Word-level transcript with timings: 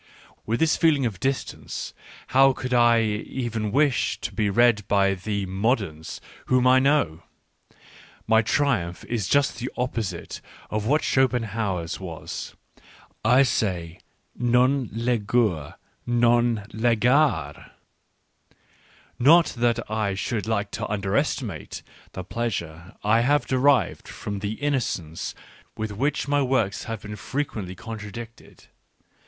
With 0.47 0.59
this 0.59 0.77
feeling 0.77 1.05
of 1.05 1.19
distance 1.19 1.93
how 2.29 2.53
could 2.53 2.73
I 2.73 3.03
even 3.05 3.71
wish 3.71 4.19
to 4.21 4.33
be 4.33 4.49
read 4.49 4.87
by 4.87 5.13
the" 5.13 5.45
moderns" 5.61 6.19
whom 6.47 6.65
I 6.65 6.79
know! 6.79 7.21
My 8.25 8.41
triumph 8.41 9.05
is 9.05 9.27
just 9.27 9.59
the 9.59 9.69
opposite 9.77 10.41
of 10.71 10.87
what 10.87 11.03
Schopenhauer's 11.03 11.99
was— 11.99 12.55
I 13.39 13.43
say" 13.43 13.99
Non 14.35 14.87
legor, 14.91 15.75
non 16.07 16.65
legar."— 16.73 17.69
Not 19.29 19.45
that 19.49 19.87
I 19.87 20.15
should 20.15 20.47
like 20.47 20.71
to 20.71 20.87
underestimate 20.87 21.83
the 22.13 22.23
pleasure 22.23 22.95
I 23.03 23.19
have 23.19 23.45
derived 23.45 24.07
from 24.07 24.39
the 24.39 24.53
innocence 24.53 25.35
with 25.77 25.91
which 25.91 26.27
my 26.27 26.41
works 26.41 26.85
have 26.85 27.01
frequently 27.19 27.75
been 27.75 27.83
contradicted. 27.83 28.65